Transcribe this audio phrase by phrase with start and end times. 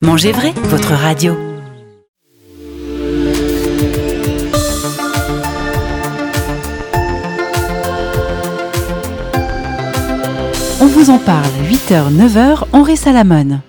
[0.00, 1.36] Mangez vrai, votre radio.
[10.80, 13.60] On vous en parle, 8h, 9h, Henri Salamone.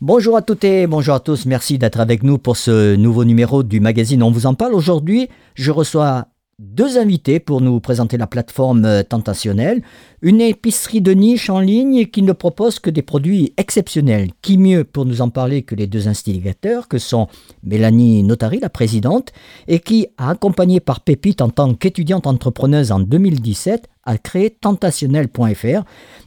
[0.00, 3.64] Bonjour à toutes et bonjour à tous, merci d'être avec nous pour ce nouveau numéro
[3.64, 4.72] du magazine On vous en parle.
[4.72, 6.28] Aujourd'hui, je reçois
[6.60, 9.82] deux invités pour nous présenter la plateforme euh, Tentationnelle,
[10.20, 14.28] une épicerie de niche en ligne qui ne propose que des produits exceptionnels.
[14.42, 17.28] Qui mieux pour nous en parler que les deux instigateurs, que sont
[17.64, 19.32] Mélanie Notari, la présidente,
[19.68, 25.84] et qui, accompagnée par Pépite en tant qu'étudiante entrepreneuse en 2017, a créé tentationnel.fr,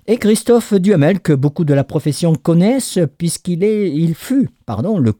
[0.08, 5.13] et Christophe Duhamel, que beaucoup de la profession connaissent, puisqu'il est, il fut pardon, le,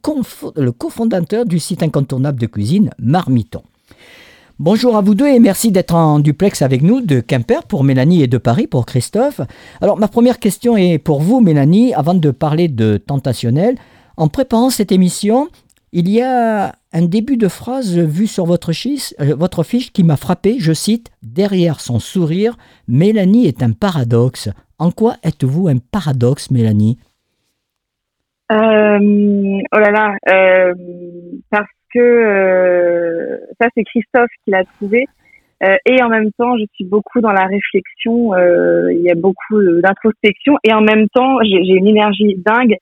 [0.55, 3.62] le cofondateur du site incontournable de cuisine Marmiton.
[4.59, 8.21] Bonjour à vous deux et merci d'être en duplex avec nous de Quimper pour Mélanie
[8.21, 9.41] et de Paris pour Christophe.
[9.81, 13.76] Alors ma première question est pour vous Mélanie, avant de parler de Tentationnel.
[14.16, 15.49] En préparant cette émission,
[15.91, 20.04] il y a un début de phrase vu sur votre, fiche, euh, votre fiche qui
[20.04, 22.55] m'a frappé, je cite, Derrière son sourire,
[22.87, 24.49] Mélanie est un paradoxe.
[24.77, 26.99] En quoi êtes-vous un paradoxe Mélanie?
[28.51, 28.99] Euh,
[29.76, 30.74] Oh là là, euh,
[31.94, 35.05] que euh, ça c'est Christophe qui l'a trouvé.
[35.63, 38.34] Euh, et en même temps, je suis beaucoup dans la réflexion.
[38.34, 42.76] Euh, il y a beaucoup d'introspection et en même temps, j'ai une énergie dingue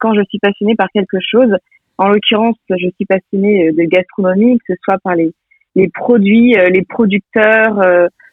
[0.00, 1.56] quand je suis passionnée par quelque chose.
[1.98, 5.32] En l'occurrence, je suis passionnée de gastronomie, que ce soit par les,
[5.76, 7.80] les produits, les producteurs,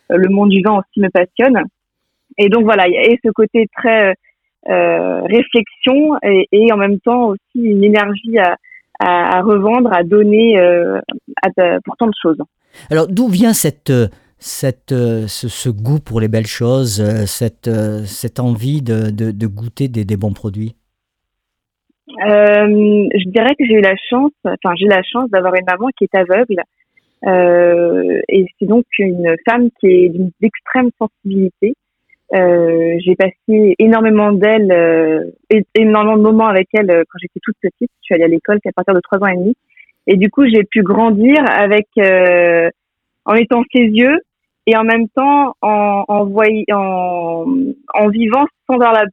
[0.09, 1.61] le monde du vin aussi me passionne.
[2.39, 4.15] Et donc voilà, il y a ce côté très
[4.65, 8.55] réflexion et, et, en même temps aussi une énergie à,
[8.99, 10.99] à, revendre, à donner euh,
[11.83, 12.37] pour tant de choses.
[12.89, 13.93] Alors d'où vient cette,
[14.39, 17.69] cette, ce, goût pour les belles choses, cette,
[18.05, 20.75] cette envie de, de, goûter des, des, bons produits?
[22.09, 25.87] Euh, Je dirais que j'ai eu la chance, enfin j'ai la chance d'avoir une maman
[25.97, 26.61] qui est aveugle.
[27.25, 31.75] Euh, et c'est donc une femme qui est d'une extrême sensibilité
[32.35, 35.31] euh, j'ai passé énormément d'elle, euh,
[35.73, 37.89] énormément de moments avec elle euh, quand j'étais toute petite.
[38.01, 39.55] Je suis allée à l'école qu'à partir de trois ans et demi.
[40.07, 42.69] Et du coup, j'ai pu grandir avec, euh,
[43.25, 44.19] en étant ses yeux
[44.67, 46.25] et en même temps en,
[48.09, 49.05] vivant sans avoir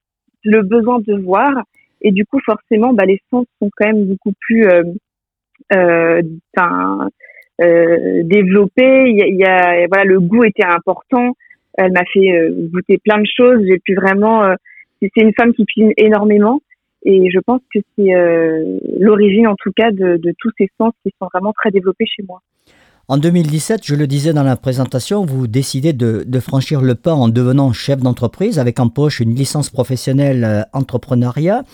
[0.45, 1.53] le besoin de voir.
[2.01, 4.67] Et du coup, forcément, bah, les sens sont quand même beaucoup plus
[7.61, 9.05] développés.
[10.05, 11.33] Le goût était important.
[11.75, 13.65] Elle m'a fait euh, goûter plein de choses.
[13.67, 14.45] J'ai pu vraiment.
[14.45, 14.55] Euh,
[15.01, 16.61] c'est une femme qui cuisine énormément.
[17.05, 21.13] Et je pense que c'est euh, l'origine, en tout cas, de, tous ces sens qui
[21.21, 22.41] sont vraiment très développés chez moi.
[23.09, 27.15] En 2017, je le disais dans la présentation, vous décidez de, de franchir le pas
[27.15, 31.65] en devenant chef d'entreprise avec en poche une licence professionnelle entrepreneuriat.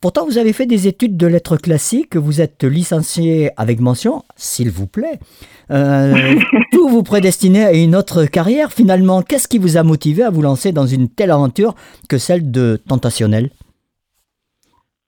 [0.00, 4.70] Pourtant, vous avez fait des études de lettres classiques, vous êtes licencié avec mention, s'il
[4.70, 5.18] vous plaît.
[5.70, 6.14] Euh,
[6.72, 8.72] tout vous prédestinez à une autre carrière.
[8.72, 11.74] Finalement, qu'est-ce qui vous a motivé à vous lancer dans une telle aventure
[12.08, 13.50] que celle de Tentationnel?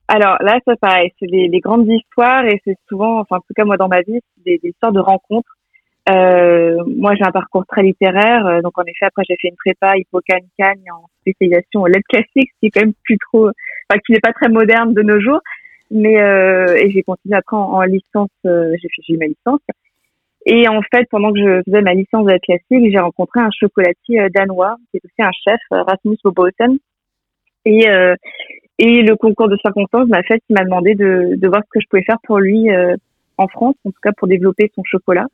[0.09, 3.65] Alors là, ça pareil, c'est des, grandes histoires et c'est souvent, enfin en tout cas
[3.65, 5.57] moi dans ma vie, c'est des, histoires de rencontres.
[6.11, 9.57] Euh, moi j'ai un parcours très littéraire, euh, donc en effet après j'ai fait une
[9.57, 13.49] prépa hippocane cagne en spécialisation aux lettres classiques, ce qui est quand même plus trop
[13.99, 15.41] qui n'est pas très moderne de nos jours.
[15.93, 19.61] Mais euh, j'ai continué après en, licence, euh, j'ai fait ma licence.
[20.47, 23.51] Et en fait, pendant que je faisais ma licence de la classique, j'ai rencontré un
[23.51, 26.79] chocolatier euh, danois, qui est aussi un chef, Rasmus Bobosen.
[27.67, 27.85] Et,
[28.79, 32.03] le concours de circonstances m'a fait qu'il m'a demandé de, voir ce que je pouvais
[32.03, 32.69] faire pour lui
[33.37, 35.27] en France, en tout cas pour développer son chocolat.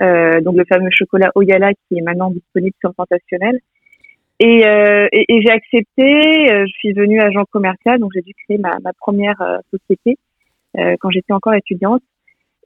[0.00, 3.60] donc le fameux chocolat Oyala qui est maintenant disponible sur Tentationnel.
[4.40, 6.52] Et, euh, et, et j'ai accepté.
[6.52, 10.16] Euh, je suis venue agent commercial, donc j'ai dû créer ma, ma première euh, société
[10.76, 12.02] euh, quand j'étais encore étudiante.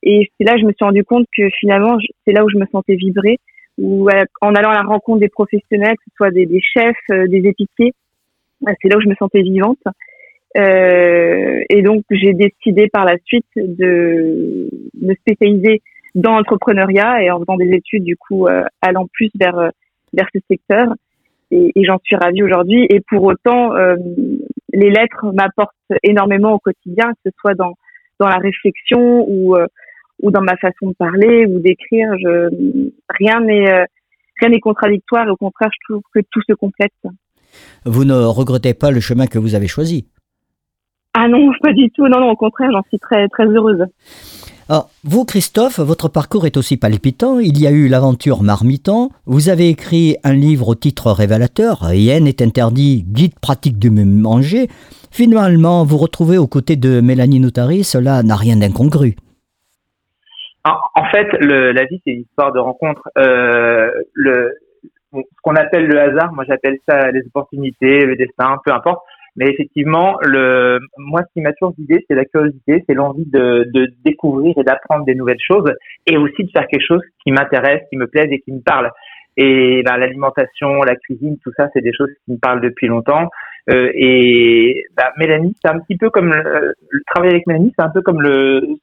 [0.02, 1.96] Et c'est là que je me suis rendu compte que finalement,
[2.26, 3.38] c'est là où je me sentais vibrer,
[3.78, 4.08] où
[4.40, 7.92] en allant à la rencontre des professionnels, que ce soit des, des chefs, des épiciers,
[8.66, 9.78] c'est là où je me sentais vivante.
[10.56, 14.68] et donc j'ai décidé par la suite de
[15.00, 15.82] me spécialiser
[16.16, 18.48] dans l'entrepreneuriat et en faisant des études du coup
[18.82, 19.70] allant plus vers
[20.12, 20.92] vers ce secteur
[21.52, 22.86] et, j'en suis ravie aujourd'hui.
[22.88, 23.96] Et pour autant, euh,
[24.72, 27.74] les lettres m'apportent énormément au quotidien, que ce soit dans
[28.18, 29.66] dans la réflexion ou euh,
[30.22, 32.08] ou dans ma façon de parler ou d'écrire.
[32.18, 33.84] Je, rien n'est euh,
[34.40, 35.28] rien n'est contradictoire.
[35.28, 36.92] Au contraire, je trouve que tout se complète.
[37.84, 40.08] Vous ne regrettez pas le chemin que vous avez choisi?
[41.14, 42.06] Ah non, pas du tout.
[42.08, 43.84] Non, non, au contraire, j'en suis très très heureuse.
[44.72, 47.38] Alors, vous, Christophe, votre parcours est aussi palpitant.
[47.38, 49.10] Il y a eu l'aventure Marmiton.
[49.26, 54.68] Vous avez écrit un livre au titre révélateur, Rien est interdit, guide pratique de manger.
[55.10, 59.16] Finalement, vous retrouvez aux côtés de Mélanie Notari, cela n'a rien d'incongru.
[60.64, 63.10] En, fait, la vie, c'est une histoire de rencontre.
[63.18, 63.90] Euh,
[65.12, 69.02] ce qu'on appelle le hasard, moi j'appelle ça les opportunités, le destin, peu importe.
[69.36, 73.66] Mais effectivement, le, moi, ce qui m'a toujours guidé, c'est la curiosité, c'est l'envie de,
[73.72, 75.72] de, découvrir et d'apprendre des nouvelles choses,
[76.06, 78.90] et aussi de faire quelque chose qui m'intéresse, qui me plaise et qui me parle.
[79.38, 83.30] Et ben, l'alimentation, la cuisine, tout ça, c'est des choses qui me parlent depuis longtemps.
[83.70, 87.84] Euh, et ben, Mélanie, c'est un petit peu comme le, le travail avec Mélanie, c'est
[87.84, 88.76] un peu comme le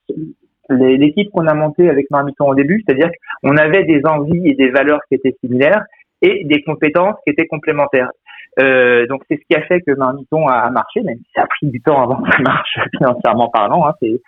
[0.69, 3.09] l'équipe qu'on a montée avec Marmiton au début, c'est-à-dire
[3.41, 5.83] qu'on avait des envies et des valeurs qui étaient similaires
[6.21, 8.11] et des compétences qui étaient complémentaires.
[8.59, 11.47] Euh, donc c'est ce qui a fait que Marmiton a, marché, même si ça a
[11.47, 13.87] pris du temps avant que ça marche financièrement parlant.
[13.87, 14.19] Hein, c'est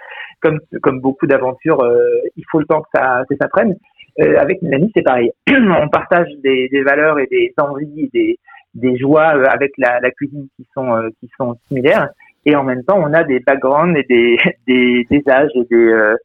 [0.41, 3.75] comme comme beaucoup d'aventures, euh, il faut le temps que ça que ça prenne.
[4.19, 5.31] Euh, avec Mélanie, c'est pareil.
[5.49, 8.37] On partage des, des, valeurs et des envies, des
[8.73, 12.09] des joies euh, avec la, la cuisine qui sont euh, qui sont similaires,
[12.45, 14.37] et en même temps, on a des backgrounds et des
[14.67, 16.15] des, des âges et des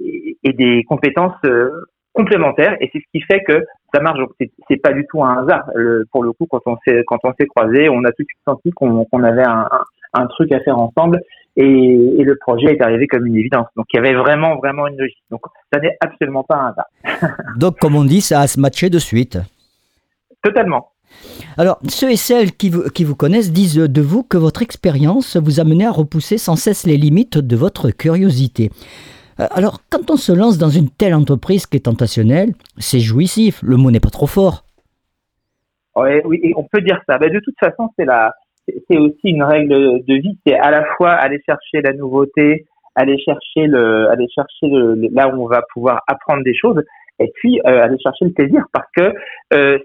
[0.00, 1.40] et, et des compétences
[2.12, 3.64] complémentaires et c'est ce qui fait que
[3.94, 4.18] ça marche.
[4.68, 5.64] C'est pas du tout un hasard.
[6.10, 8.40] pour le coup, quand on s'est quand on s'est croisés, on a tout de suite
[8.46, 9.68] senti qu'on avait un,
[10.14, 11.20] un, truc à faire ensemble
[11.56, 13.66] et, et, le projet est arrivé comme une évidence.
[13.76, 15.22] Donc il y avait vraiment vraiment une logique.
[15.30, 15.42] Donc
[15.72, 17.30] ça n'est absolument pas un hasard.
[17.56, 19.38] Donc comme on dit, ça a se matché de suite.
[20.42, 20.88] Totalement.
[21.56, 25.36] Alors, ceux et celles qui vous, qui vous connaissent disent de vous que votre expérience
[25.36, 28.70] vous a mené à repousser sans cesse les limites de votre curiosité.
[29.40, 33.60] Euh, alors, quand on se lance dans une telle entreprise qui est tentationnelle, c'est jouissif,
[33.62, 34.64] le mot n'est pas trop fort.
[35.96, 37.18] oui, on peut dire ça.
[37.18, 38.32] Ben, de toute façon, c'est la,
[38.66, 40.38] c'est aussi une règle de vie.
[40.46, 44.68] C'est à la fois aller chercher la nouveauté, aller chercher le, aller chercher
[45.12, 46.82] là où on va pouvoir apprendre des choses,
[47.18, 48.64] et puis euh, aller chercher le plaisir.
[48.72, 49.12] Parce que
[49.54, 49.78] euh,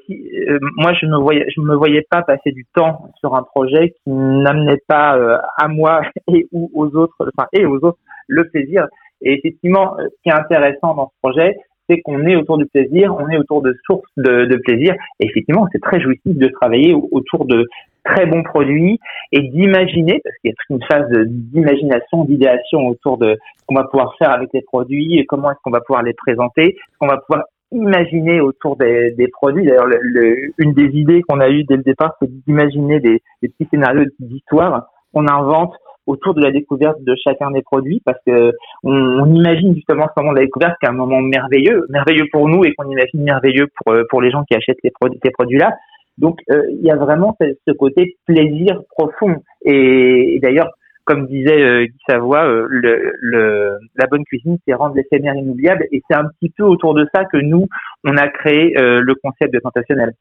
[0.78, 4.12] moi, je me voyais, je me voyais pas passer du temps sur un projet qui
[4.12, 5.18] n'amenait pas
[5.58, 8.88] à moi et ou aux autres, enfin et aux autres le plaisir.
[9.22, 11.58] Et effectivement, euh, ce qui est intéressant dans ce projet,
[11.90, 14.94] c'est qu'on est autour du plaisir, on est autour de sources de, de plaisir.
[15.20, 17.66] Et effectivement, c'est très jouissif de travailler autour de
[18.04, 19.00] très bons produits
[19.32, 23.76] et d'imaginer, parce qu'il y a toute une phase d'imagination, d'idéation autour de ce qu'on
[23.76, 27.08] va pouvoir faire avec les produits, comment est-ce qu'on va pouvoir les présenter, ce qu'on
[27.08, 29.66] va pouvoir imaginer autour des, des produits.
[29.66, 33.50] D'ailleurs, le, une des idées qu'on a eues dès le départ, c'est d'imaginer des, des
[33.50, 35.74] petits scénarios d'histoire qu'on invente
[36.06, 40.34] autour de la découverte de chacun des produits parce que on, imagine justement ce moment
[40.34, 44.04] de la découverte qu'un moment merveilleux, merveilleux pour nous et qu'on imagine merveilleux pour euh,
[44.10, 45.74] pour les gens qui achètent ces produits ces produits là.
[46.18, 50.70] Donc euh, il y a vraiment ce côté plaisir profond et d'ailleurs
[51.08, 55.86] comme disait euh, Guy Savoie, euh, le, la bonne cuisine, c'est rendre l'éphémère inoubliable.
[55.92, 57.66] Et c'est un petit peu autour de ça que nous,
[58.04, 60.14] on a créé euh, le concept de Tentationnel.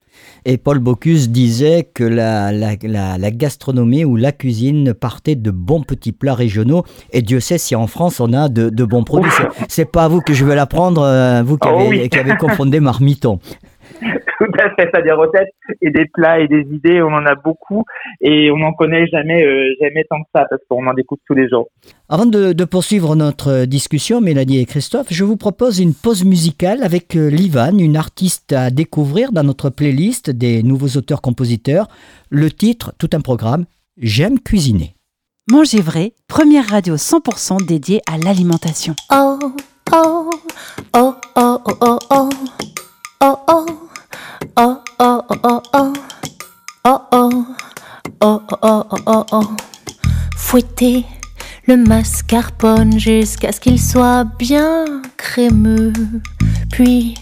[0.44, 6.12] Et Paul Bocuse disait que la, la, gastronomie ou la cuisine partait de bons petits
[6.12, 6.84] plats régionaux.
[7.12, 9.30] Et Dieu sait si en France, on a de, bons produits.
[9.68, 11.02] C'est pas à vous que je vais l'apprendre,
[11.42, 13.40] vous qui, oh avez, qui avez confondé marmiton.
[14.00, 15.48] tout à fait, ça des recettes
[15.82, 17.84] et des plats et des idées, on en a beaucoup
[18.20, 21.34] et on n'en connaît jamais, euh, jamais tant que ça parce qu'on en découvre tous
[21.34, 21.68] les jours.
[22.08, 27.16] Avant de, poursuivre notre discussion, Mélanie et Christophe, je vous propose une pause musicale avec
[27.16, 31.88] euh, Livan, une artiste à découvrir dans notre playlist des nouveaux auteurs-compositeurs.
[32.30, 33.64] Le titre, tout un programme,
[33.98, 34.94] J'aime cuisiner.
[35.50, 38.94] Manger vrai, première radio 100% dédiée à l'alimentation.
[39.10, 39.38] Oh,
[39.90, 40.30] oh,
[40.92, 42.28] oh, oh, oh, oh, oh, oh,
[50.56, 51.04] Fouettez
[51.66, 54.86] le mascarpone jusqu'à ce qu'il soit bien
[55.18, 55.92] crémeux.
[56.72, 57.12] Puis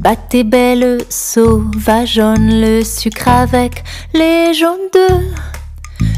[0.00, 5.20] battez belle sauvageonne le sucre avec les jaunes d'œufs.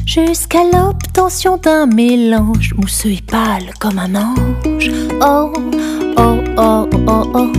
[0.06, 4.92] Jusqu'à l'obtention d'un mélange mousseux et pâle comme un ange.
[5.20, 5.52] Oh,
[6.18, 7.52] oh, oh, oh, oh.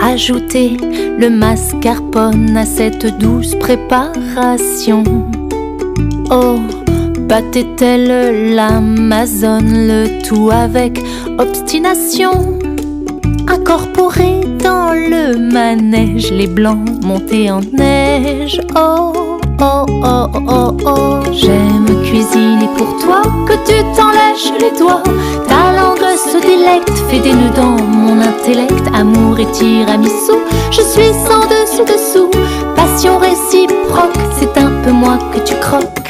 [0.00, 5.02] Ajoutez le mascarpone à cette douce préparation.
[6.30, 6.60] Oh,
[7.30, 11.00] battez-elle l'Amazone, le tout avec
[11.38, 12.58] obstination?
[13.46, 18.60] Incorporé dans le manège, les blancs montés en neige.
[18.76, 21.20] Oh, oh, oh, oh, oh.
[21.32, 25.04] J'aime cuisiner pour toi, que tu t'en lèches les doigts.
[25.46, 28.82] Ta langue se délecte, fait des nœuds dans mon intellect.
[28.92, 30.36] Amour et tiramisu,
[30.72, 32.30] je suis sans dessus dessous.
[32.74, 36.09] Passion réciproque, c'est un peu moi que tu croques.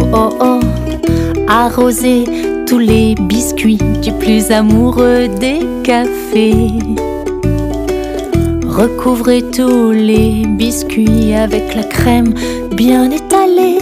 [0.00, 0.60] oh, oh, oh,
[1.48, 2.24] arroser
[2.66, 6.72] tous les biscuits du plus amoureux des cafés.
[8.66, 12.34] Recouvrez tous les biscuits avec la crème
[12.72, 13.78] bien étalée.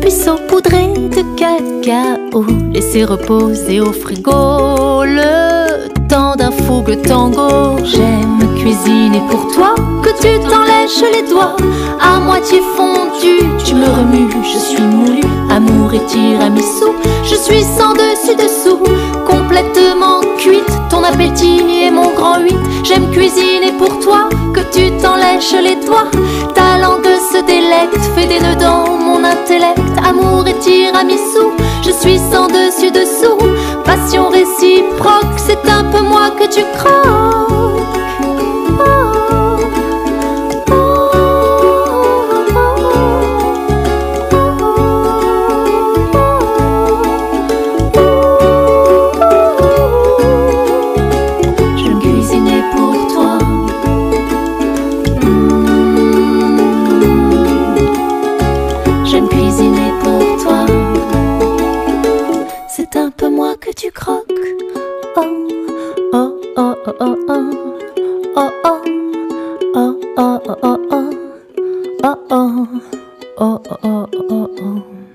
[0.00, 7.78] Puis saupoudrez de cacao, laissez reposer au frigo le temps d'un fougue tango.
[7.84, 11.54] J'aime cuisiner pour toi, que tu t'enlèches les doigts.
[12.00, 15.20] À moitié fondu, tu me remues, je suis moulu.
[15.50, 16.90] Amour et tiramisu,
[17.24, 18.80] je suis sans dessus dessous,
[19.26, 20.72] complètement cuite.
[20.88, 22.56] Ton appétit est mon grand 8.
[22.84, 26.10] J'aime cuisiner pour toi, que tu t'enlèches les doigts.
[26.54, 29.78] Ta langue se délecte, fait des nœuds dans mon intellect.
[30.02, 31.52] Amour et tiramisu,
[31.82, 33.38] je suis sans dessus dessous.
[33.84, 37.43] Passion réciproque, c'est un peu moi que tu croques.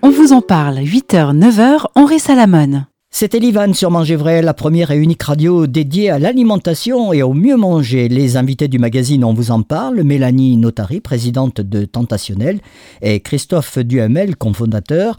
[0.01, 2.87] On vous en parle, 8h, 9h, Henri Salamone.
[3.11, 7.33] C'était Livan sur Manger Vrai, la première et unique radio dédiée à l'alimentation et au
[7.33, 8.09] mieux manger.
[8.09, 12.59] Les invités du magazine On vous en parle, Mélanie Notari, présidente de Tentationnel,
[13.01, 15.17] et Christophe Duhamel, cofondateur.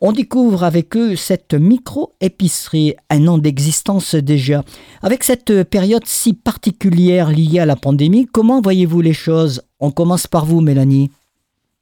[0.00, 4.64] On découvre avec eux cette micro-épicerie, un an d'existence déjà.
[5.02, 9.62] Avec cette période si particulière liée à la pandémie, comment voyez-vous les choses?
[9.78, 11.10] On commence par vous, Mélanie.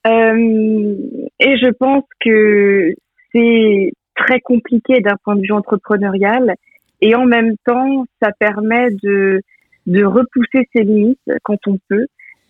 [0.06, 0.96] Euh,
[1.40, 2.94] et je pense que
[3.32, 6.54] c'est très compliqué d'un point de vue entrepreneurial
[7.00, 9.40] et en même temps, ça permet de,
[9.86, 12.06] de repousser ses limites quand on peut.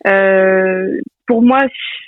[0.07, 1.61] Euh, pour moi,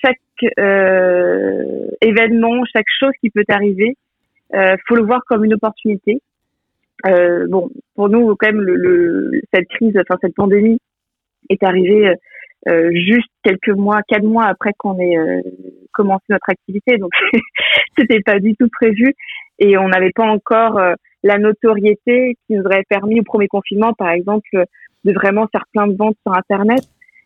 [0.02, 0.18] chaque
[0.58, 3.96] euh, événement, chaque chose qui peut arriver,
[4.54, 6.22] euh, faut le voir comme une opportunité.
[7.06, 10.78] Euh, bon, pour nous, quand même, le, le, cette crise, enfin cette pandémie,
[11.50, 12.14] est arrivée
[12.68, 15.40] euh, juste quelques mois, quatre mois après qu'on ait euh,
[15.92, 16.98] commencé notre activité.
[16.98, 17.10] Donc,
[17.98, 19.14] c'était pas du tout prévu
[19.58, 23.92] et on n'avait pas encore euh, la notoriété qui nous aurait permis au premier confinement,
[23.94, 24.64] par exemple,
[25.04, 26.82] de vraiment faire plein de ventes sur Internet.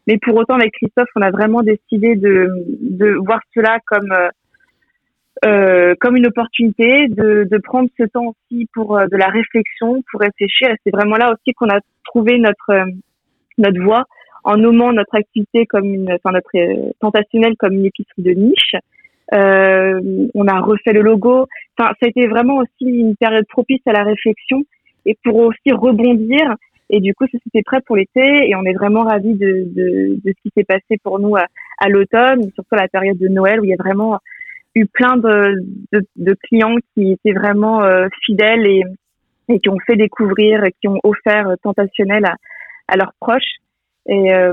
[0.06, 2.48] Mais pour autant, avec Christophe, on a vraiment décidé de,
[2.80, 4.28] de voir cela comme euh,
[5.44, 10.02] euh, comme une opportunité, de, de prendre ce temps aussi pour euh, de la réflexion,
[10.10, 10.68] pour réfléchir.
[10.84, 12.84] C'est vraiment là aussi qu'on a trouvé notre euh,
[13.58, 14.04] notre voie
[14.44, 18.74] en nommant notre activité comme une, enfin notre euh, tentationnelle comme une épicerie de niche.
[19.32, 21.46] Euh, on a refait le logo.
[21.78, 24.62] Enfin, ça a été vraiment aussi une période propice à la réflexion
[25.06, 26.54] et pour aussi rebondir.
[26.90, 30.20] Et du coup, ça c'était prêt pour l'été et on est vraiment ravis de, de,
[30.22, 31.46] de ce qui s'est passé pour nous à,
[31.78, 34.18] à l'automne, surtout à la période de Noël où il y a vraiment
[34.74, 35.54] eu plein de,
[35.92, 38.82] de, de clients qui étaient vraiment euh, fidèles et,
[39.48, 42.34] et qui ont fait découvrir, qui ont offert euh, Tentationnel à,
[42.88, 43.56] à leurs proches.
[44.06, 44.52] Et euh,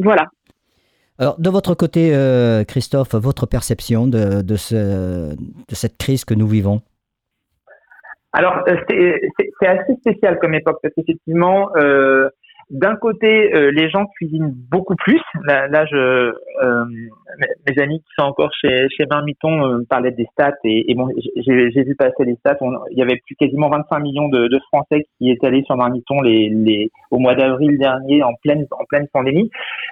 [0.00, 0.28] voilà.
[1.18, 6.34] Alors, de votre côté, euh, Christophe, votre perception de, de, ce, de cette crise que
[6.34, 6.82] nous vivons?
[8.32, 12.30] Alors, euh, c'est assez spécial comme époque parce qu'effectivement, euh,
[12.70, 15.20] d'un côté, euh, les gens cuisinent beaucoup plus.
[15.44, 16.84] Là, là je, euh,
[17.68, 20.94] mes amis qui sont encore chez chez Marmiton euh, me parlaient des stats et, et
[20.94, 22.58] bon, j'ai vu passer les stats.
[22.90, 26.20] Il y avait plus quasiment 25 millions de, de Français qui étaient allés sur Marmiton
[26.22, 29.50] les, les au mois d'avril dernier en pleine en pleine pandémie.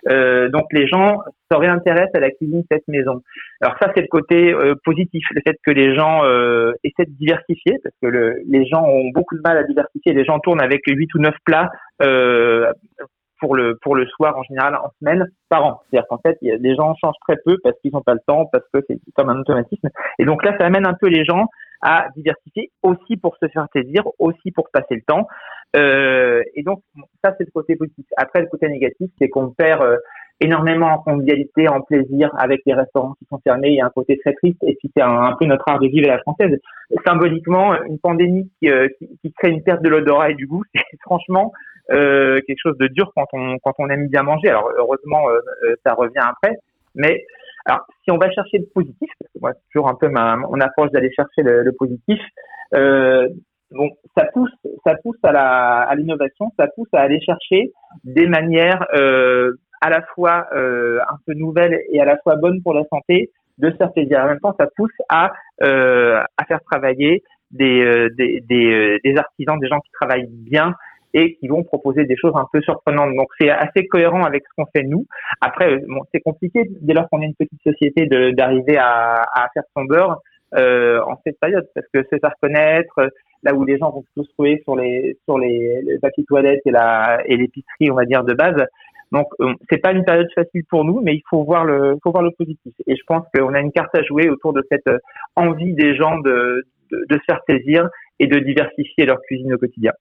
[0.09, 1.19] Euh, donc les gens
[1.51, 3.23] se réintéressent à la cuisine cette maison.
[3.61, 7.17] Alors ça c'est le côté euh, positif, le fait que les gens euh, essaient de
[7.19, 10.13] diversifier parce que le, les gens ont beaucoup de mal à diversifier.
[10.13, 11.90] Les gens tournent avec 8 ou 9 plats euh,
[13.41, 15.81] pour le pour le soir en général en semaine par an.
[15.91, 18.21] C'est-à-dire qu'en fait, y a, les gens changent très peu parce qu'ils n'ont pas le
[18.27, 19.89] temps, parce que c'est comme un automatisme.
[20.19, 21.47] Et donc là, ça amène un peu les gens
[21.83, 25.27] à diversifier aussi pour se faire plaisir, aussi pour passer le temps.
[25.77, 26.83] Euh, et donc
[27.25, 28.05] ça, c'est le côté positif.
[28.17, 29.97] Après, le côté négatif, c'est qu'on perd euh,
[30.41, 33.69] énormément en convivialité, en plaisir avec les restaurants qui sont fermés.
[33.69, 35.79] Il y a un côté très triste et puis c'est un, un peu notre art
[35.79, 36.59] de vivre à la française.
[37.07, 40.65] Symboliquement, une pandémie qui, euh, qui, qui crée une perte de l'odorat et du goût,
[40.75, 41.53] c'est franchement
[41.93, 44.49] euh, quelque chose de dur quand on quand on aime bien manger.
[44.51, 46.57] Alors heureusement, euh, euh, ça revient après,
[46.95, 47.25] mais
[47.67, 50.37] Alors, si on va chercher le positif, parce que moi, c'est toujours un peu ma,
[50.37, 52.19] mon approche d'aller chercher le, le positif,
[52.75, 53.29] euh,
[53.71, 54.55] bon, ça pousse,
[54.85, 57.73] ça pousse à la, à l'innovation, ça pousse à aller chercher
[58.05, 62.63] des manières euh, à la fois euh, un peu nouvelles et à la fois bonnes
[62.63, 64.21] pour la santé de se faire plaisir.
[64.21, 69.69] En même temps, ça pousse à à faire travailler des, des, des, des artisans, des
[69.69, 70.75] gens qui travaillent bien
[71.15, 73.15] et qui vont proposer des choses un peu surprenantes.
[73.17, 75.07] Donc c'est assez cohérent avec ce qu'on fait nous.
[75.41, 79.65] Après, bon, c'est compliqué dès lors qu'on est une petite société d'arriver à, à faire
[79.77, 80.21] son beurre
[80.57, 83.11] euh, en cette période parce que se faire connaître,
[83.43, 86.71] là où les gens vont se trouver sur les sur les, les papiers toilettes et
[86.71, 88.65] la et l'épicerie, on va dire de base.
[89.13, 92.11] Donc euh, c'est pas une période facile pour nous, mais il faut voir le faut
[92.11, 92.73] voir le positif.
[92.87, 94.99] Et je pense qu'on a une carte à jouer autour de cette euh,
[95.37, 97.89] envie des gens de, de, de se faire plaisir
[98.19, 99.93] et de diversifier leur cuisine au quotidien.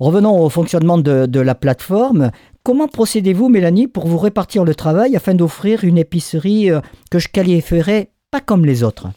[0.00, 2.30] Revenons au fonctionnement de, la plateforme.
[2.64, 6.78] Comment procédez-vous, Mélanie, pour vous répartir le travail afin d'offrir une épicerie euh,
[7.10, 9.08] que je qualifierais pas comme les autres?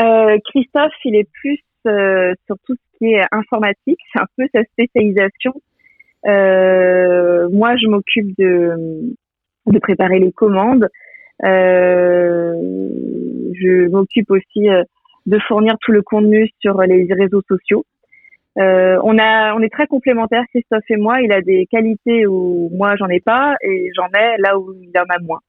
[0.00, 4.46] Euh, Christophe, il est plus euh, sur tout ce qui est informatique, c'est un peu
[4.54, 5.52] sa spécialisation.
[6.24, 9.14] Moi, je m'occupe de,
[9.82, 10.88] préparer les commandes.
[11.42, 11.78] Je
[13.88, 14.68] m'occupe aussi
[15.26, 17.84] de fournir tout le contenu sur les réseaux sociaux.
[18.58, 21.20] Euh, on a, on est très complémentaires, Christophe et moi.
[21.20, 24.98] Il a des qualités où moi j'en ai pas et j'en ai là où il
[24.98, 25.40] en a moins.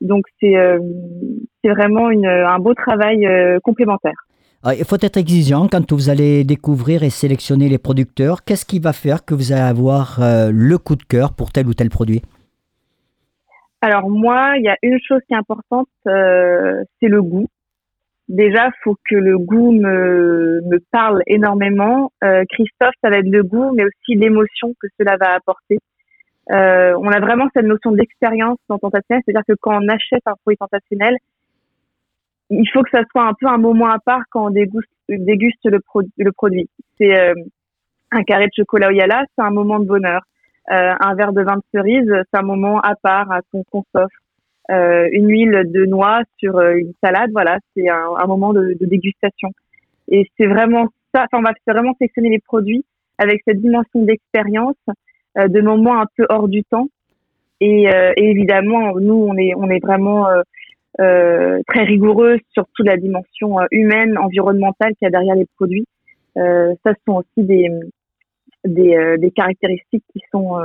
[0.00, 0.78] Donc c'est euh,
[1.62, 4.26] c'est vraiment une, un beau travail euh, complémentaire.
[4.64, 8.44] Ah, Il faut être exigeant quand vous allez découvrir et sélectionner les producteurs.
[8.44, 11.74] Qu'est-ce qui va faire que vous allez avoir le coup de cœur pour tel ou
[11.74, 12.22] tel produit?
[13.80, 17.48] Alors moi, il y a une chose qui est importante, c'est le goût.
[18.32, 22.10] Déjà, faut que le goût me, me parle énormément.
[22.24, 25.78] Euh, Christophe, ça va être le goût, mais aussi l'émotion que cela va apporter.
[26.50, 30.34] Euh, on a vraiment cette notion d'expérience dans Tentationnel, c'est-à-dire que quand on achète un
[30.42, 31.14] produit tentationnel,
[32.48, 35.64] il faut que ça soit un peu un moment à part quand on déguste, déguste
[35.64, 36.70] le, pro- le produit.
[36.98, 37.34] C'est euh,
[38.12, 40.22] un carré de chocolat au yala, c'est un moment de bonheur.
[40.70, 44.08] Euh, un verre de vin de cerise, c'est un moment à part à qu'on s'offre.
[44.70, 48.76] Euh, une huile de noix sur euh, une salade, voilà, c'est un, un moment de,
[48.78, 49.50] de dégustation.
[50.08, 52.84] Et c'est vraiment ça, enfin, on va vraiment sélectionner les produits
[53.18, 54.76] avec cette dimension d'expérience,
[55.36, 56.86] euh, de moments un peu hors du temps.
[57.60, 60.42] Et, euh, et évidemment, nous, on est, on est vraiment euh,
[61.00, 65.86] euh, très rigoureux sur toute la dimension humaine, environnementale qu'il y a derrière les produits.
[66.34, 67.68] Ça, ce sont aussi des,
[68.64, 70.56] des, des caractéristiques qui sont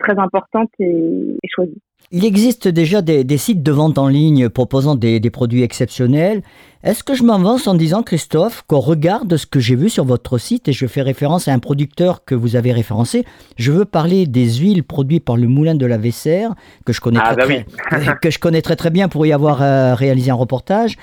[0.00, 1.80] très importantes et, et choisies.
[2.10, 6.42] Il existe déjà des, des sites de vente en ligne proposant des, des produits exceptionnels.
[6.82, 10.38] Est-ce que je m'avance en disant, Christophe, qu'on regarde ce que j'ai vu sur votre
[10.38, 13.26] site et je fais référence à un producteur que vous avez référencé?
[13.56, 16.54] Je veux parler des huiles produites par le moulin de la Vaissère,
[16.86, 19.60] que je connais, Ah, très, très- que je connais très très bien pour y avoir
[19.60, 20.96] euh, réalisé un reportage.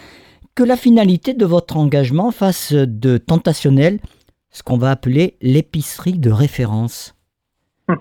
[0.56, 4.00] Que la finalité de votre engagement fasse de Tentationnel
[4.50, 7.13] ce qu'on va appeler l'épicerie de référence.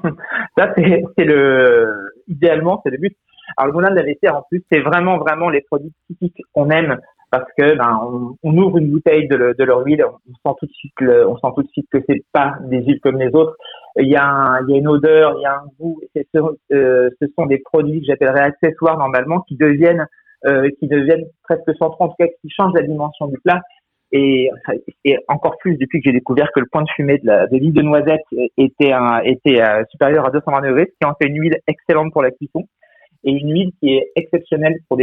[0.57, 3.17] Ça, c'est le, idéalement, c'est le but.
[3.57, 6.71] Alors, le moulin de la vaisselle, en plus, c'est vraiment, vraiment les produits typiques qu'on
[6.71, 6.99] aime
[7.31, 8.01] parce que, ben,
[8.45, 11.29] on, ouvre une bouteille de, le- de leur huile, on sent tout de suite le,
[11.29, 13.57] on sent tout de suite que c'est pas des huiles comme les autres.
[13.97, 16.01] Il y a un, il y a une odeur, il y a un goût.
[16.15, 16.21] Ce,
[16.73, 20.07] euh, ce sont des produits que j'appellerais accessoires normalement qui deviennent,
[20.47, 23.61] euh, qui deviennent presque centraux, en tout cas, qui changent la dimension du plat.
[24.17, 24.49] Et,
[25.27, 28.23] encore plus depuis que j'ai découvert que le point de fumée de l'huile de noisette
[28.57, 32.31] était, euh, supérieur à 220 degrés, ce qui en fait une huile excellente pour la
[32.31, 32.65] cuisson
[33.25, 34.97] et une huile qui est exceptionnelle pour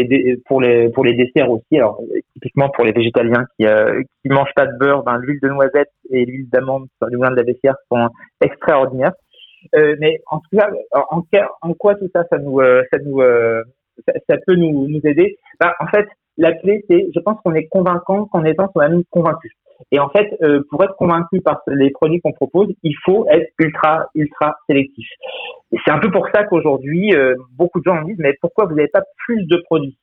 [0.62, 1.78] les desserts aussi.
[1.78, 2.02] Alors
[2.34, 6.24] typiquement pour les végétaliens qui euh, mangent pas de beurre, ben l'huile de noisette et
[6.26, 8.08] l'huile d'amande sur le moulin de la Vessière sont
[8.42, 9.14] extraordinaires.
[9.76, 10.70] Euh, mais en tout cas,
[11.62, 13.64] en, quoi tout ça ça nous euh, ça nous euh,
[14.08, 15.38] ça peut nous nous aider?
[15.60, 19.52] Ben, En fait, la clé c'est, je pense qu'on est convaincant qu'en étant soi-même convaincu.
[19.92, 23.52] Et en fait, euh, pour être convaincu par les produits qu'on propose, il faut être
[23.60, 25.08] ultra, ultra sélectif.
[25.72, 28.66] Et c'est un peu pour ça qu'aujourd'hui, euh, beaucoup de gens me disent, mais pourquoi
[28.66, 29.98] vous n'avez pas plus de produits?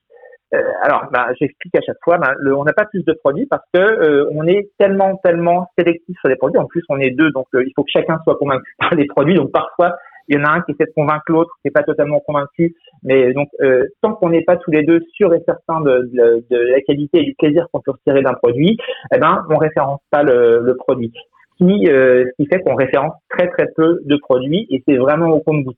[0.55, 3.47] Euh, Alors, bah, j'explique à chaque fois, bah, le, on n'a pas plus de produits
[3.47, 6.59] parce que euh, on est tellement, tellement sélectif sur les produits.
[6.59, 9.07] En plus, on est deux, donc euh, il faut que chacun soit convaincu par les
[9.07, 9.35] produits.
[9.35, 9.97] Donc parfois,
[10.29, 12.75] il y en a un qui essaie de convaincre l'autre, qui n'est pas totalement convaincu.
[13.03, 16.11] Mais donc, euh, tant qu'on n'est pas tous les deux sûrs et certains de,
[16.51, 18.77] la qualité et du plaisir qu'on peut retirer d'un produit,
[19.15, 21.13] eh ben, on référence pas le, produit.
[21.59, 24.97] Ce qui, euh, ce qui fait qu'on référence très très peu de produits et c'est
[24.97, 25.77] vraiment au compte-goutte.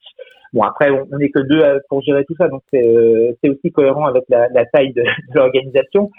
[0.53, 4.05] Bon, après, on n'est que deux pour gérer tout ça, donc c'est euh, aussi cohérent
[4.07, 6.11] avec la, taille de l'organisation.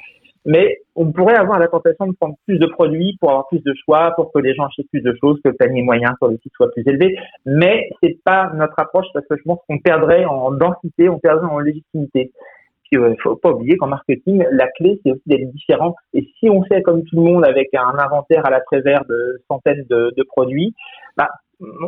[0.46, 3.74] Mais on pourrait avoir la tentation de prendre plus de produits pour avoir plus de
[3.86, 6.38] choix, pour que les gens achètent plus de choses, que le panier moyen sur le
[6.38, 7.16] site soit plus élevé.
[7.46, 11.48] Mais c'est pas notre approche parce que je pense qu'on perdrait en densité, on perdrait
[11.48, 12.32] en légitimité.
[12.94, 15.96] Il ne faut pas oublier qu'en marketing, la clé, c'est aussi d'être différent.
[16.14, 19.42] Et si on fait comme tout le monde avec un inventaire à la vert de
[19.48, 20.76] centaines de, de produits,
[21.16, 21.30] bah,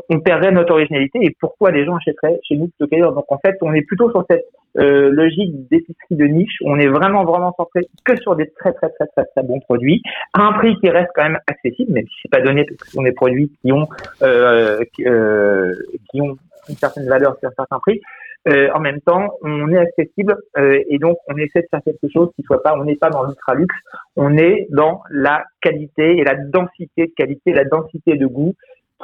[0.09, 3.13] on perdrait notre originalité et pourquoi les gens achèteraient chez nous plutôt qu'ailleurs?
[3.13, 4.45] Donc en fait, on est plutôt sur cette
[4.77, 6.57] euh, logique d'épicerie de niche.
[6.65, 10.01] On est vraiment vraiment centré que sur des très très très très très bons produits
[10.33, 12.87] à un prix qui reste quand même accessible, même si c'est pas donné parce que
[12.87, 13.87] ce sont des produits qui ont
[14.21, 15.73] euh, qui, euh,
[16.11, 16.35] qui, ont
[16.69, 18.01] une certaine valeur sur un certain prix.
[18.49, 22.11] Euh, en même temps, on est accessible euh, et donc on essaie de faire quelque
[22.11, 23.75] chose qui soit pas, on n'est pas dans l'ultra luxe,
[24.17, 28.53] on est dans la qualité et la densité de qualité, la densité de goût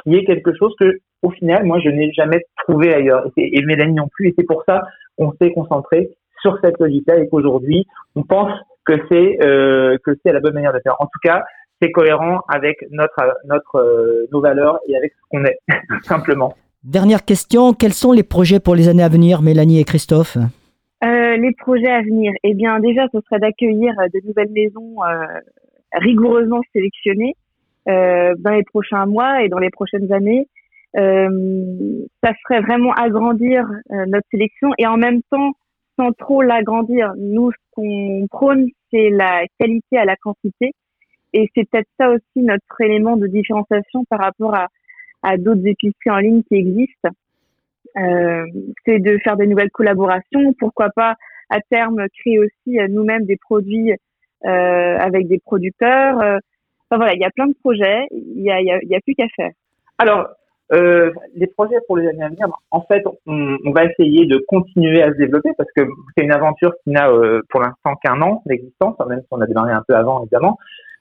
[0.02, 3.26] qui est quelque chose que, au final, moi, je n'ai jamais trouvé ailleurs.
[3.36, 4.28] Et, et Mélanie non plus.
[4.28, 4.82] Et c'est pour ça
[5.20, 8.52] qu'on s'est concentré sur cette logique-là et qu'aujourd'hui, on pense
[8.86, 10.96] que c'est euh, que c'est la bonne manière de faire.
[10.98, 11.44] En tout cas,
[11.80, 15.58] c'est cohérent avec notre notre euh, nos valeurs et avec ce qu'on est
[16.02, 16.54] simplement.
[16.82, 20.38] Dernière question, quels sont les projets pour les années à venir, Mélanie et Christophe?
[21.04, 25.26] Euh, Les projets à venir, eh bien déjà, ce serait d'accueillir de nouvelles maisons euh,
[25.92, 27.34] rigoureusement sélectionnées
[27.88, 30.48] euh, dans les prochains mois et dans les prochaines années.
[30.96, 35.52] Euh, ça serait vraiment agrandir euh, notre sélection et en même temps
[35.98, 37.12] sans trop l'agrandir.
[37.16, 40.72] Nous, ce qu'on prône, c'est la qualité à la quantité.
[41.32, 44.68] Et c'est peut-être ça aussi notre élément de différenciation par rapport à,
[45.22, 47.10] à d'autres épiceries en ligne qui existent.
[47.96, 48.46] Euh,
[48.84, 50.54] c'est de faire des nouvelles collaborations.
[50.58, 51.14] Pourquoi pas
[51.50, 56.40] à terme créer aussi nous-mêmes des produits euh, avec des producteurs
[56.96, 59.14] voilà, il y a plein de projets, il y a, y a, y a plus
[59.14, 59.50] qu'à faire.
[59.98, 60.28] Alors,
[60.72, 64.38] euh, les projets pour les années à venir, en fait, on, on, va essayer de
[64.48, 65.82] continuer à se développer parce que
[66.16, 69.46] c'est une aventure qui n'a euh, pour l'instant qu'un an d'existence, même si on a
[69.46, 70.58] démarré un peu avant, évidemment.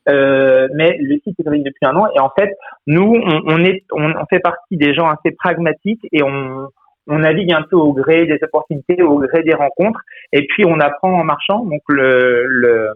[0.08, 3.84] Euh, mais le site est depuis un an et en fait, nous, on, on est,
[3.92, 6.70] on, on, fait partie des gens assez pragmatiques et on,
[7.08, 10.02] on navigue un peu au gré des opportunités, au gré des rencontres,
[10.32, 11.64] et puis on apprend en marchant.
[11.66, 12.94] Donc le, le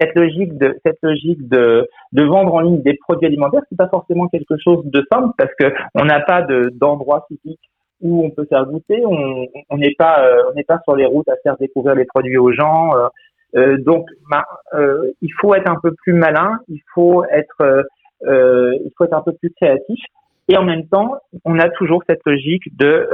[0.00, 3.88] cette logique de cette logique de, de vendre en ligne des produits alimentaires, c'est pas
[3.88, 7.60] forcément quelque chose de simple parce que on n'a pas de d'endroit physique
[8.00, 11.28] où on peut faire goûter, on n'est pas euh, on n'est pas sur les routes
[11.28, 12.96] à faire découvrir les produits aux gens.
[12.96, 13.08] Euh,
[13.56, 17.84] euh donc, bah, euh, il faut être un peu plus malin, il faut être
[18.26, 20.00] il faut être un peu plus créatif.
[20.48, 23.08] Et en même temps, on a toujours cette logique de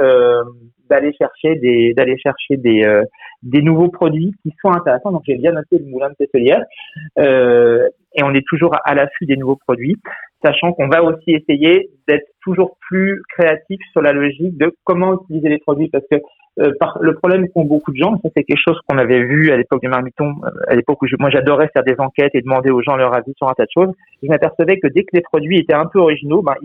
[0.91, 3.03] d'aller chercher des d'aller chercher des euh,
[3.43, 5.11] des nouveaux produits qui sont intéressants.
[5.11, 6.63] Donc j'ai bien noté le moulin de Tesselière
[7.17, 9.97] euh, et on est toujours à, l'affût des nouveaux produits,
[10.43, 15.49] sachant qu'on va aussi essayer d'être toujours plus créatif sur la logique de comment utiliser
[15.49, 16.17] les produits parce que
[16.59, 19.51] euh, par, le problème qu'ont beaucoup de gens, ça c'est quelque chose qu'on avait vu
[19.51, 22.69] à l'époque du marmiton, euh, à l'époque où moi j'adorais faire des enquêtes et demander
[22.69, 23.93] aux gens leur avis sur un tas de choses.
[24.21, 26.55] Je m'apercevais que dès que les produits étaient un peu originaux, ben,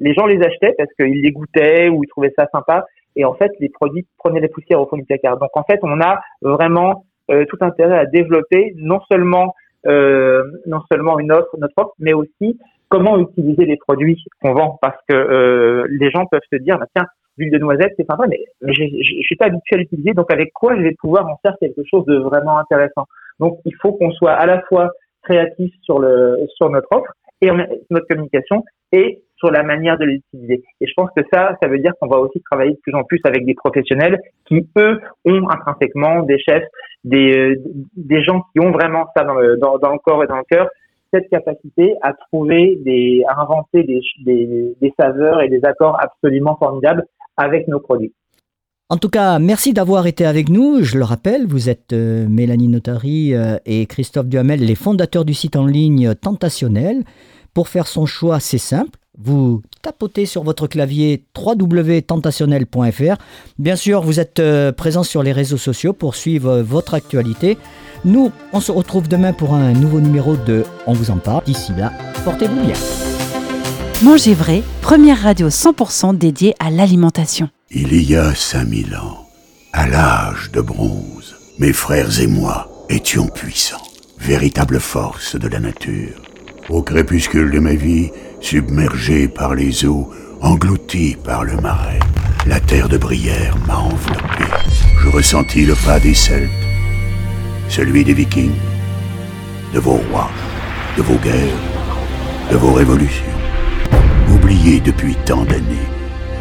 [0.00, 2.84] les gens les achetaient parce qu'ils les goûtaient ou ils trouvaient ça sympa
[3.16, 5.38] et en fait les produits prenaient les poussières au fond du placard.
[5.38, 9.54] Donc en fait on a vraiment euh, tout intérêt à développer non seulement
[9.86, 14.78] euh, non seulement une offre notre offre, mais aussi comment utiliser les produits qu'on vend
[14.80, 18.24] parce que euh, les gens peuvent se dire bah, tiens l'huile de noisette c'est sympa
[18.28, 21.36] mais, je, je, suis pas habitué à l'utiliser donc avec quoi je vais pouvoir en
[21.42, 23.06] faire quelque chose de vraiment intéressant?
[23.40, 24.90] Donc il faut qu'on soit à la fois
[25.22, 27.50] créatif sur le sur notre offre et
[27.90, 30.62] notre communication et sur la manière de l'utiliser.
[30.80, 33.04] Et je pense que ça, ça veut dire qu'on va aussi travailler de plus en
[33.04, 36.64] plus avec des professionnels qui, eux, ont intrinsèquement des chefs,
[37.04, 39.58] des, euh, gens qui ont vraiment ça dans le,
[40.04, 40.68] corps et dans le cœur,
[41.12, 47.04] cette capacité à trouver des, à inventer des, saveurs et des accords absolument formidables
[47.36, 48.12] avec nos produits.
[48.88, 50.82] En tout cas, merci d'avoir été avec nous.
[50.82, 55.34] Je le rappelle, vous êtes euh, Mélanie Notari euh, et Christophe Duhamel, les fondateurs du
[55.34, 57.02] site en ligne Tentationnel.
[57.52, 63.16] Pour faire son choix, c'est simple vous tapotez sur votre clavier www.tentationnel.fr.
[63.58, 67.58] Bien sûr, vous êtes euh, présent sur les réseaux sociaux pour suivre votre actualité.
[68.04, 71.44] Nous, on se retrouve demain pour un nouveau numéro de On vous en parle.
[71.44, 71.92] D'ici là,
[72.24, 72.74] portez-vous bien.
[74.02, 77.48] Manger vrai, première radio 100% dédiée à l'alimentation.
[77.70, 79.26] Il y a 5000 ans,
[79.72, 83.82] à l'âge de bronze, mes frères et moi étions puissants,
[84.18, 86.22] véritable force de la nature.
[86.68, 91.98] Au crépuscule de ma vie, submergé par les eaux, englouti par le marais.
[92.46, 94.44] La terre de Brière m'a enveloppé.
[95.02, 96.50] Je ressentis le pas des Celtes,
[97.68, 98.60] celui des Vikings,
[99.74, 100.30] de vos rois,
[100.96, 101.62] de vos guerres,
[102.50, 103.24] de vos révolutions.
[104.32, 105.88] Oublié depuis tant d'années,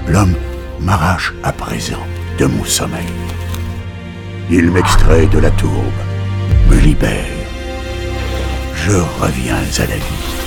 [0.08, 0.36] l'homme
[0.80, 2.06] m'arrache à présent
[2.38, 3.06] de mon sommeil.
[4.52, 6.00] Il m'extrait de la tourbe,
[6.70, 7.26] me libère,
[8.76, 10.45] je reviens à la vie.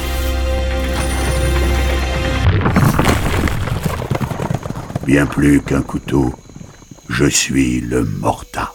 [5.09, 6.35] Bien plus qu'un couteau,
[7.09, 8.75] je suis le Morta.